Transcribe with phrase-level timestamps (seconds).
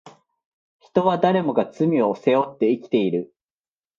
[0.79, 3.31] 人は誰もが罪を背負って生きている